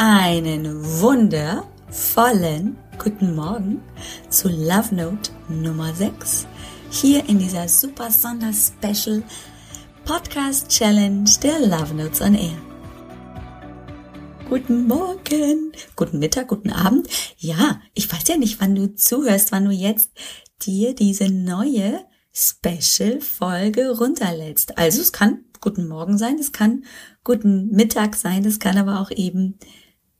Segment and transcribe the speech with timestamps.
[0.00, 3.82] Einen wundervollen guten Morgen
[4.28, 6.46] zu Love Note Nummer 6.
[6.88, 9.24] Hier in dieser super Sonderspecial
[10.04, 12.62] Podcast Challenge der Love Notes on Air.
[14.48, 17.08] Guten Morgen, guten Mittag, guten Abend.
[17.36, 20.12] Ja, ich weiß ja nicht, wann du zuhörst, wann du jetzt
[20.62, 24.78] dir diese neue Special Folge runterlädst.
[24.78, 26.84] Also es kann guten Morgen sein, es kann
[27.24, 29.58] guten Mittag sein, es kann aber auch eben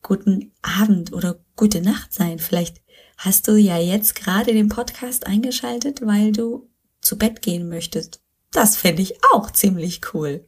[0.03, 2.39] guten Abend oder gute Nacht sein.
[2.39, 2.81] Vielleicht
[3.17, 6.69] hast du ja jetzt gerade den Podcast eingeschaltet, weil du
[7.01, 8.23] zu Bett gehen möchtest.
[8.53, 10.47] Das fände ich auch ziemlich cool.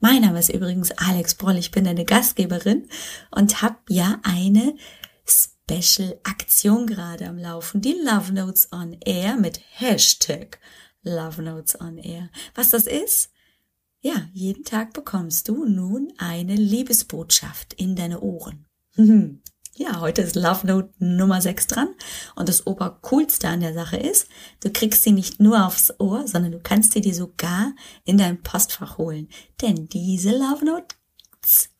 [0.00, 2.88] Mein Name ist übrigens Alex Broll, ich bin deine Gastgeberin
[3.30, 4.74] und habe ja eine
[5.24, 10.58] Special Aktion gerade am Laufen, die Love Notes on Air mit Hashtag
[11.02, 12.28] Love Notes on Air.
[12.54, 13.30] Was das ist?
[14.00, 18.66] Ja, jeden Tag bekommst du nun eine Liebesbotschaft in deine Ohren.
[19.74, 21.88] Ja, heute ist Love Note Nummer 6 dran
[22.36, 24.28] und das Obercoolste an der Sache ist,
[24.60, 27.72] du kriegst sie nicht nur aufs Ohr, sondern du kannst sie dir sogar
[28.04, 29.28] in dein Postfach holen.
[29.62, 30.94] Denn diese Love Note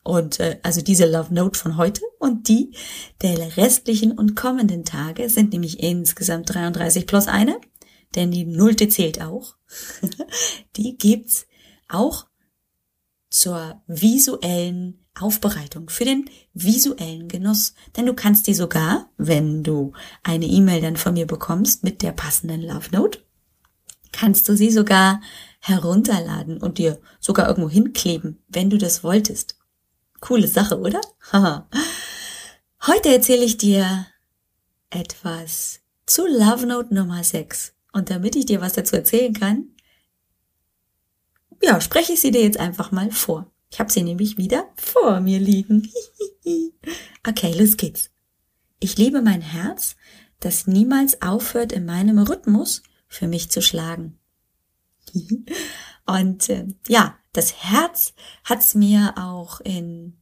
[0.01, 2.75] und äh, also diese Love Note von heute und die
[3.21, 7.61] der restlichen und kommenden Tage sind nämlich insgesamt 33 plus eine,
[8.15, 9.55] denn die Nullte zählt auch.
[10.77, 11.45] die gibt's
[11.89, 12.25] auch
[13.29, 17.75] zur visuellen Aufbereitung, für den visuellen Genuss.
[17.95, 22.11] Denn du kannst die sogar, wenn du eine E-Mail dann von mir bekommst mit der
[22.11, 23.19] passenden Love Note,
[24.11, 25.21] kannst du sie sogar
[25.59, 29.57] herunterladen und dir sogar irgendwo hinkleben, wenn du das wolltest.
[30.19, 31.01] Coole Sache, oder?
[32.87, 34.07] Heute erzähle ich dir
[34.89, 37.73] etwas zu Love Note Nummer 6.
[37.93, 39.69] Und damit ich dir was dazu erzählen kann,
[41.61, 43.52] ja, spreche ich sie dir jetzt einfach mal vor.
[43.73, 45.91] Ich habe sie nämlich wieder vor mir liegen.
[47.27, 48.11] okay, los geht's.
[48.79, 49.95] Ich liebe mein Herz,
[50.39, 54.19] das niemals aufhört, in meinem Rhythmus für mich zu schlagen.
[56.05, 58.13] Und äh, ja, das Herz
[58.43, 60.21] hat's mir auch in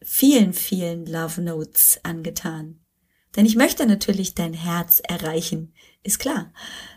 [0.00, 2.84] vielen, vielen Love Notes angetan.
[3.34, 5.74] Denn ich möchte natürlich dein Herz erreichen,
[6.04, 6.52] ist klar.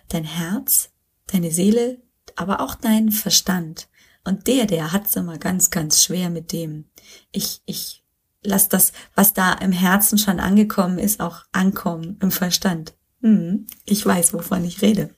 [0.10, 0.92] Dein Herz,
[1.26, 2.04] deine Seele,
[2.36, 3.90] aber auch dein Verstand.
[4.25, 6.86] Und der, der hat's immer ganz, ganz schwer mit dem.
[7.31, 8.03] Ich, ich
[8.44, 12.96] lass das, was da im Herzen schon angekommen ist, auch ankommen im Verstand.
[13.22, 15.16] Hm, ich weiß, wovon ich rede.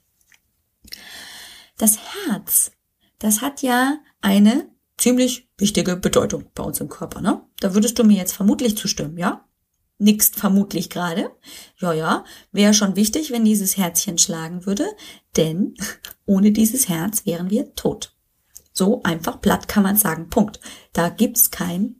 [1.78, 2.70] Das Herz,
[3.18, 4.68] das hat ja eine
[4.98, 7.42] ziemlich wichtige Bedeutung bei uns im Körper, ne?
[7.60, 9.44] Da würdest du mir jetzt vermutlich zustimmen, ja?
[9.98, 11.30] Nickst vermutlich gerade.
[11.78, 14.86] Ja, ja, wäre schon wichtig, wenn dieses Herzchen schlagen würde,
[15.36, 15.74] denn
[16.26, 18.17] ohne dieses Herz wären wir tot.
[18.78, 20.30] So einfach platt kann man sagen.
[20.30, 20.60] Punkt.
[20.92, 21.96] Da gibt's kein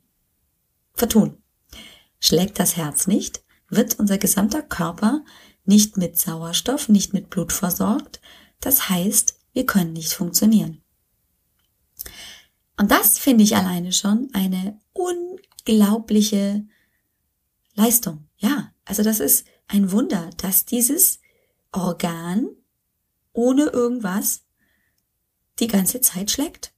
[0.93, 1.43] Vertun.
[2.21, 5.25] Schlägt das Herz nicht, wird unser gesamter Körper
[5.65, 8.21] nicht mit Sauerstoff, nicht mit Blut versorgt.
[8.61, 10.81] Das heißt, wir können nicht funktionieren.
[12.77, 16.65] Und das finde ich alleine schon eine unglaubliche
[17.75, 18.29] Leistung.
[18.37, 21.19] Ja, also das ist ein Wunder, dass dieses
[21.73, 22.47] Organ
[23.33, 24.45] ohne irgendwas
[25.59, 26.68] die ganze Zeit schlägt.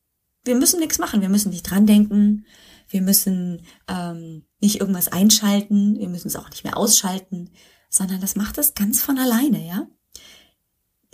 [0.44, 2.46] Wir müssen nichts machen, wir müssen nicht dran denken,
[2.88, 7.50] wir müssen ähm, nicht irgendwas einschalten, wir müssen es auch nicht mehr ausschalten,
[7.90, 9.88] sondern das macht das ganz von alleine, ja.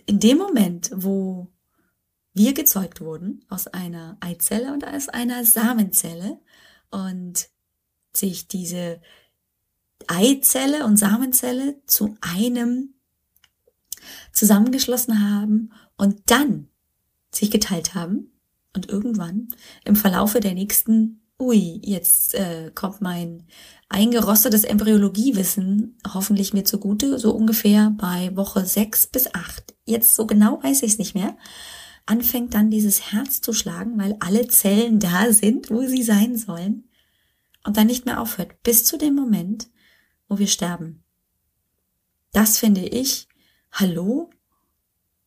[0.05, 1.51] In dem Moment, wo
[2.33, 6.39] wir gezeugt wurden aus einer Eizelle und aus einer Samenzelle
[6.91, 7.49] und
[8.13, 9.01] sich diese
[10.07, 12.93] Eizelle und Samenzelle zu einem
[14.31, 16.69] zusammengeschlossen haben und dann
[17.31, 18.31] sich geteilt haben
[18.77, 19.49] und irgendwann
[19.83, 23.43] im Verlaufe der nächsten, ui, jetzt äh, kommt mein
[23.89, 29.75] eingerostetes Embryologiewissen hoffentlich mir zugute, so ungefähr bei Woche sechs bis acht.
[29.85, 31.35] Jetzt so genau weiß ich es nicht mehr.
[32.05, 36.87] Anfängt dann dieses Herz zu schlagen, weil alle Zellen da sind, wo sie sein sollen.
[37.65, 39.67] Und dann nicht mehr aufhört, bis zu dem Moment,
[40.29, 41.03] wo wir sterben.
[42.31, 43.27] Das finde ich,
[43.71, 44.29] hallo?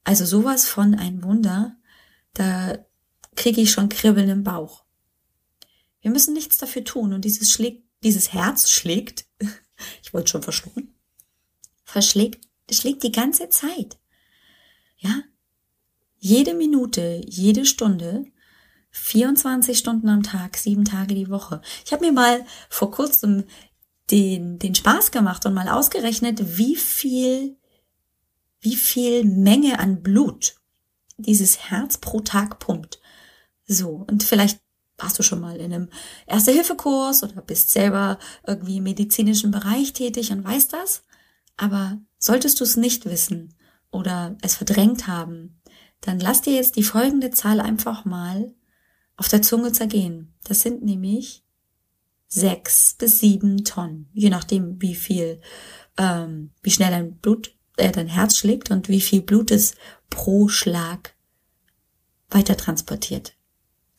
[0.05, 1.76] Also sowas von ein Wunder,
[2.32, 2.79] da
[3.41, 4.85] kriege ich schon Kribbeln im Bauch.
[6.03, 9.25] Wir müssen nichts dafür tun und dieses schlägt, dieses Herz schlägt,
[10.03, 10.95] ich wollte schon verschlucken,
[11.83, 13.99] verschlägt, schlägt die ganze Zeit.
[14.99, 15.23] Ja?
[16.19, 18.27] Jede Minute, jede Stunde,
[18.91, 21.63] 24 Stunden am Tag, sieben Tage die Woche.
[21.87, 23.45] Ich habe mir mal vor kurzem
[24.11, 27.57] den, den Spaß gemacht und mal ausgerechnet, wie viel,
[28.61, 30.57] wie viel Menge an Blut
[31.17, 33.00] dieses Herz pro Tag pumpt.
[33.72, 34.61] So, und vielleicht
[34.99, 35.90] warst du schon mal in einem
[36.26, 41.05] Erste-Hilfe-Kurs oder bist selber irgendwie im medizinischen Bereich tätig und weißt das.
[41.56, 43.55] Aber solltest du es nicht wissen
[43.93, 45.62] oder es verdrängt haben,
[46.00, 48.52] dann lass dir jetzt die folgende Zahl einfach mal
[49.17, 50.34] auf der Zunge zergehen.
[50.43, 51.44] Das sind nämlich
[52.26, 55.40] sechs bis sieben Tonnen, je nachdem, wie viel,
[55.96, 59.76] ähm, wie schnell dein Blut, äh, dein Herz schlägt und wie viel Blut es
[60.08, 61.14] pro Schlag
[62.31, 63.37] weiter transportiert.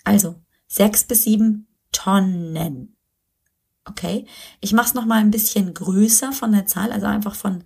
[0.03, 2.98] Also sechs bis sieben Tonnen.
[3.86, 4.27] Okay,
[4.59, 7.63] ich mache es noch mal ein bisschen größer von der Zahl, also einfach von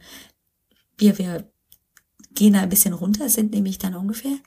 [0.98, 1.52] wir wir
[2.32, 4.38] gehen da ein bisschen runter, sind nämlich dann ungefähr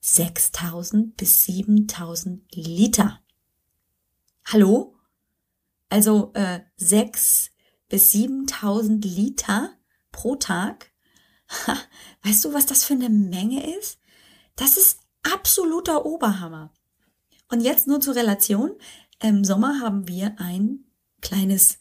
[0.00, 3.20] 6000 bis 7000 Liter.
[4.44, 4.96] Hallo?
[5.88, 7.50] Also äh, 6
[7.88, 9.70] bis 7000 Liter
[10.12, 10.92] pro Tag.
[12.22, 13.98] weißt du, was das für eine Menge ist?
[14.56, 16.72] Das ist absoluter Oberhammer.
[17.54, 18.72] Und jetzt nur zur Relation.
[19.22, 20.80] Im Sommer haben wir ein
[21.20, 21.78] kleines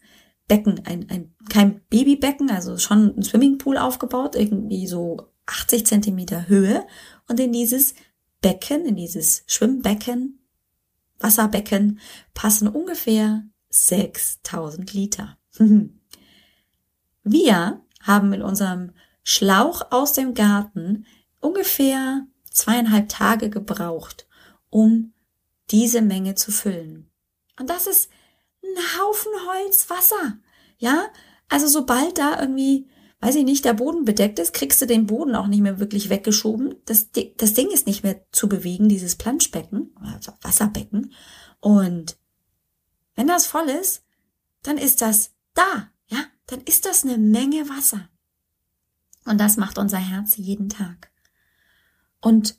[0.48, 6.86] Becken, ein, ein kein Babybecken, also schon ein Swimmingpool aufgebaut, irgendwie so 80 Zentimeter Höhe.
[7.28, 7.96] Und in dieses
[8.40, 10.46] Becken, in dieses Schwimmbecken,
[11.18, 12.00] Wasserbecken
[12.36, 15.40] passen ungefähr 6000 Liter.
[17.24, 18.92] Wir haben in unserem
[19.24, 21.08] Schlauch aus dem Garten
[21.40, 24.28] ungefähr zweieinhalb Tage gebraucht,
[24.70, 25.12] um
[25.71, 27.10] diese Menge zu füllen.
[27.60, 28.10] Und das ist
[28.63, 30.38] ein Haufen Holz Wasser.
[30.77, 31.07] Ja,
[31.50, 32.89] also sobald da irgendwie,
[33.19, 36.10] weiß ich nicht, der Boden bedeckt ist, kriegst du den Boden auch nicht mehr wirklich
[36.10, 36.75] weggeschoben.
[36.86, 41.13] Das, das Ding ist nicht mehr zu bewegen, dieses Planschbecken, also Wasserbecken.
[41.60, 42.18] Und
[43.15, 44.04] wenn das voll ist,
[44.63, 48.10] dann ist das da, ja, dann ist das eine Menge Wasser.
[49.25, 51.12] Und das macht unser Herz jeden Tag.
[52.19, 52.57] Und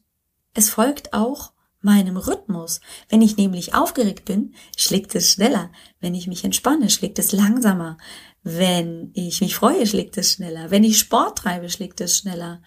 [0.55, 1.54] es folgt auch
[1.85, 2.81] meinem Rhythmus.
[3.09, 5.71] Wenn ich nämlich aufgeregt bin, schlägt es schneller.
[6.01, 7.99] Wenn ich mich entspanne, schlägt es langsamer.
[8.43, 10.71] Wenn ich mich freue, schlägt es schneller.
[10.71, 12.63] Wenn ich Sport treibe, schlägt es schneller.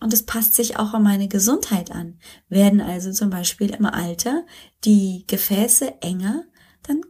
[0.00, 2.18] Und es passt sich auch an meine Gesundheit an.
[2.48, 4.44] Werden also zum Beispiel im Alter
[4.84, 6.44] die Gefäße enger,
[6.82, 7.02] dann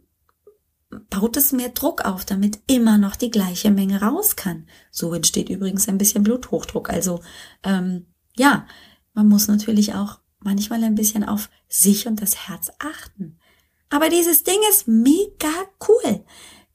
[1.10, 4.66] baut es mehr Druck auf, damit immer noch die gleiche Menge raus kann.
[4.90, 6.90] So entsteht übrigens ein bisschen Bluthochdruck.
[6.90, 7.20] Also
[7.62, 8.06] ähm,
[8.36, 8.66] ja,
[9.14, 13.38] man muss natürlich auch manchmal ein bisschen auf sich und das Herz achten.
[13.90, 15.52] Aber dieses Ding ist mega
[15.88, 16.24] cool.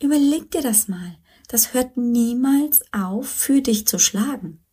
[0.01, 1.17] Überleg dir das mal.
[1.47, 4.63] Das hört niemals auf, für dich zu schlagen.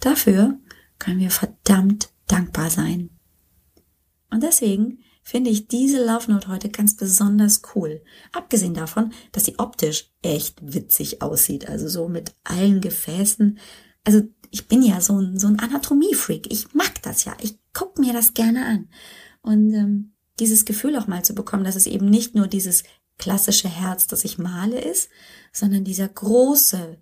[0.00, 0.58] Dafür
[0.98, 3.10] können wir verdammt dankbar sein.
[4.30, 8.02] Und deswegen finde ich diese Love Note heute ganz besonders cool.
[8.32, 11.68] Abgesehen davon, dass sie optisch echt witzig aussieht.
[11.68, 13.58] Also so mit allen Gefäßen.
[14.04, 16.52] Also ich bin ja so ein, so ein Anatomie-Freak.
[16.52, 17.36] Ich mag das ja.
[17.40, 18.88] Ich guck mir das gerne an.
[19.42, 22.84] Und ähm, dieses Gefühl auch mal zu bekommen, dass es eben nicht nur dieses
[23.18, 25.10] klassische Herz, das ich male ist,
[25.52, 26.98] sondern dieser große,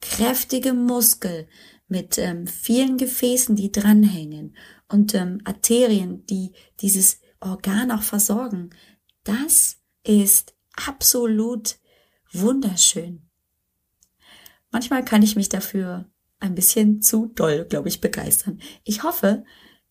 [0.00, 1.48] kräftige Muskel
[1.88, 4.56] mit ähm, vielen Gefäßen, die dranhängen
[4.88, 8.70] und ähm, Arterien, die dieses Organ auch versorgen.
[9.24, 10.54] Das ist
[10.86, 11.78] absolut
[12.32, 13.22] wunderschön.
[14.70, 18.60] Manchmal kann ich mich dafür ein bisschen zu doll, glaube ich, begeistern.
[18.84, 19.44] Ich hoffe,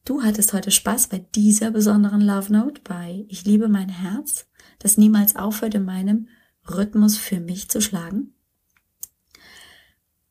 [0.06, 4.48] du hattest heute Spaß bei dieser besonderen Love Note, bei Ich liebe mein Herz,
[4.80, 6.28] das niemals aufhört in meinem
[6.70, 8.34] Rhythmus für mich zu schlagen.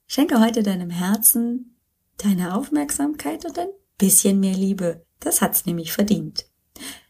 [0.07, 1.77] Schenke heute deinem Herzen
[2.19, 3.69] deine Aufmerksamkeit und ein
[3.99, 5.05] bisschen mehr Liebe.
[5.21, 6.47] Das hat's nämlich verdient.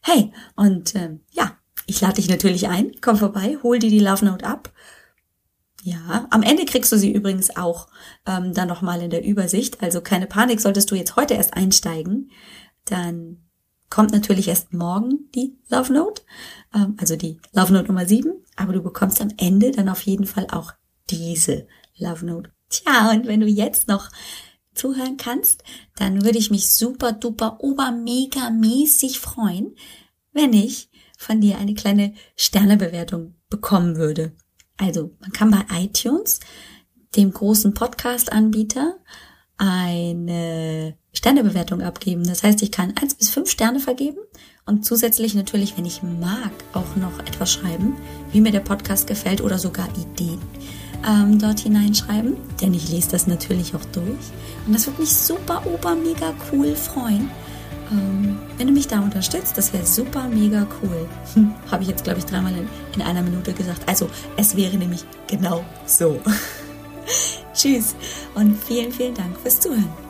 [0.00, 2.92] Hey, und ähm, ja, ich lade dich natürlich ein.
[3.00, 4.72] Komm vorbei, hol dir die Love Note ab
[5.86, 7.86] ja, am Ende kriegst du sie übrigens auch
[8.26, 9.84] ähm, dann nochmal in der Übersicht.
[9.84, 12.32] Also keine Panik, solltest du jetzt heute erst einsteigen,
[12.86, 13.44] dann
[13.88, 16.22] kommt natürlich erst morgen die Love Note,
[16.74, 20.26] ähm, also die Love Note Nummer 7, aber du bekommst am Ende dann auf jeden
[20.26, 20.72] Fall auch
[21.08, 22.50] diese Love Note.
[22.68, 24.10] Tja, und wenn du jetzt noch
[24.74, 25.62] zuhören kannst,
[25.94, 29.76] dann würde ich mich super duper ober mega mäßig freuen,
[30.32, 34.32] wenn ich von dir eine kleine Sternebewertung bekommen würde.
[34.76, 36.40] Also man kann bei iTunes,
[37.16, 38.96] dem großen Podcast-Anbieter,
[39.58, 42.24] eine Sternebewertung abgeben.
[42.24, 44.18] Das heißt, ich kann eins bis fünf Sterne vergeben
[44.66, 47.96] und zusätzlich natürlich, wenn ich mag, auch noch etwas schreiben,
[48.32, 50.40] wie mir der Podcast gefällt oder sogar Ideen
[51.06, 54.32] ähm, dort hineinschreiben, denn ich lese das natürlich auch durch.
[54.66, 57.30] Und das wird mich super, ober, mega cool freuen.
[57.92, 61.08] Ähm, wenn du mich da unterstützt, das wäre super mega cool.
[61.34, 63.88] Hm, Habe ich jetzt, glaube ich, dreimal in, in einer Minute gesagt.
[63.88, 66.20] Also, es wäre nämlich genau so.
[67.54, 67.94] Tschüss
[68.34, 70.05] und vielen, vielen Dank fürs Zuhören.